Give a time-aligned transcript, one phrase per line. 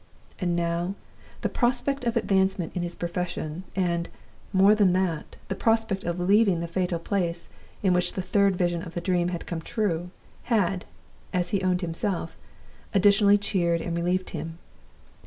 [0.39, 0.95] And now
[1.41, 4.09] the prospect of advancement in his profession, and,
[4.51, 7.49] more than that, the prospect of leaving the fatal place
[7.83, 10.09] in which the Third Vision of the Dream had come true,
[10.45, 10.85] had
[11.31, 12.35] (as he owned himself)
[12.95, 14.57] additionally cheered and relieved him.